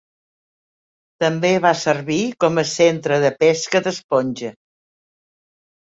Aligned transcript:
També 1.23 1.51
va 1.67 1.75
servir 1.83 2.19
com 2.45 2.59
a 2.63 2.65
centre 2.73 3.23
de 3.27 3.33
pesca 3.45 3.87
d'esponja. 3.89 4.55